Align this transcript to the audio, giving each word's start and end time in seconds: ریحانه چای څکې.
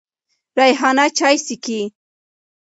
ریحانه 0.57 1.05
چای 1.17 1.35
څکې. 1.45 1.81